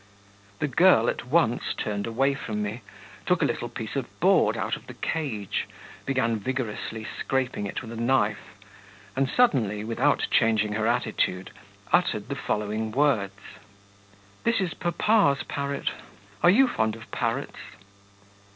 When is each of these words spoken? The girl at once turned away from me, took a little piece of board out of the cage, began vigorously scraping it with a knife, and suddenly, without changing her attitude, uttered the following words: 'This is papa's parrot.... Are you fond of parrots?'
The 0.57 0.67
girl 0.67 1.07
at 1.09 1.27
once 1.27 1.75
turned 1.77 2.07
away 2.07 2.33
from 2.33 2.63
me, 2.63 2.81
took 3.27 3.43
a 3.43 3.45
little 3.45 3.69
piece 3.69 3.95
of 3.95 4.19
board 4.19 4.57
out 4.57 4.75
of 4.75 4.87
the 4.87 4.95
cage, 4.95 5.67
began 6.07 6.39
vigorously 6.39 7.05
scraping 7.19 7.67
it 7.67 7.83
with 7.83 7.91
a 7.91 7.95
knife, 8.01 8.55
and 9.15 9.29
suddenly, 9.29 9.83
without 9.83 10.25
changing 10.31 10.73
her 10.73 10.87
attitude, 10.87 11.51
uttered 11.93 12.29
the 12.29 12.35
following 12.35 12.91
words: 12.91 13.35
'This 14.43 14.59
is 14.61 14.73
papa's 14.73 15.43
parrot.... 15.43 15.91
Are 16.41 16.49
you 16.49 16.67
fond 16.67 16.95
of 16.95 17.11
parrots?' 17.11 17.59